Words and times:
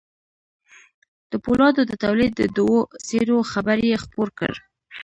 د 1.31 1.33
پولادو 1.43 1.81
د 1.87 1.91
توليد 2.03 2.31
د 2.37 2.43
دوو 2.57 2.79
څېرو 3.07 3.37
خبر 3.51 3.77
يې 3.89 3.95
خپور 4.03 4.29
کړ. 4.39 4.53